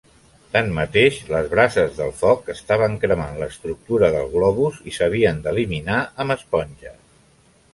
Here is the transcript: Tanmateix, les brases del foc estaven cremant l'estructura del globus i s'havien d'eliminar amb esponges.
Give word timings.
Tanmateix, 0.53 1.17
les 1.33 1.49
brases 1.51 1.91
del 1.99 2.09
foc 2.21 2.49
estaven 2.53 2.97
cremant 3.03 3.37
l'estructura 3.43 4.09
del 4.17 4.33
globus 4.33 4.81
i 4.93 4.95
s'havien 4.97 5.45
d'eliminar 5.45 6.01
amb 6.25 6.37
esponges. 6.39 6.99